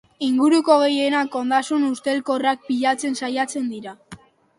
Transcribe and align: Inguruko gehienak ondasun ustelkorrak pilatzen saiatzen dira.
Inguruko 0.27 0.77
gehienak 0.83 1.35
ondasun 1.39 1.85
ustelkorrak 1.89 2.65
pilatzen 2.71 3.19
saiatzen 3.21 3.69
dira. 3.75 3.95